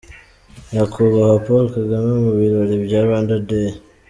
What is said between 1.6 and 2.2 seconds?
Kagame